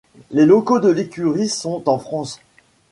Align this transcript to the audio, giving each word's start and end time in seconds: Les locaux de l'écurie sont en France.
Les 0.31 0.47
locaux 0.47 0.79
de 0.79 0.89
l'écurie 0.89 1.47
sont 1.47 1.87
en 1.87 1.99
France. 1.99 2.39